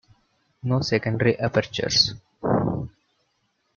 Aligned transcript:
No 0.63 0.81
secondary 0.81 1.37
apertures. 1.39 2.15